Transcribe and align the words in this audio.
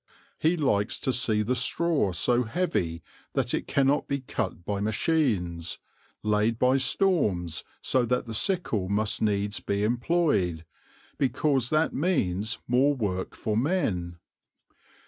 He 0.39 0.57
likes 0.57 0.99
to 1.01 1.13
see 1.13 1.43
the 1.43 1.53
straw 1.55 2.11
so 2.11 2.41
heavy 2.41 3.03
that 3.33 3.53
it 3.53 3.67
cannot 3.67 4.07
be 4.07 4.19
cut 4.21 4.65
by 4.65 4.79
machines, 4.79 5.77
laid 6.23 6.57
by 6.57 6.77
storms 6.77 7.63
so 7.83 8.03
that 8.05 8.25
the 8.25 8.33
sickle 8.33 8.89
must 8.89 9.21
needs 9.21 9.59
be 9.59 9.83
employed, 9.83 10.65
because 11.19 11.69
that 11.69 11.93
means 11.93 12.57
more 12.67 12.95
work 12.95 13.35
for 13.35 13.55
men. 13.55 14.17